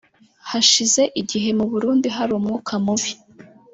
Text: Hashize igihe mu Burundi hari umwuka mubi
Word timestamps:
Hashize 0.49 1.01
igihe 1.21 1.49
mu 1.59 1.65
Burundi 1.71 2.07
hari 2.15 2.31
umwuka 2.39 2.73
mubi 2.85 3.11